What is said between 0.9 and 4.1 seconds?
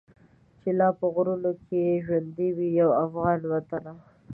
په غرونو کي ژوندی وي یو افغان وطنه.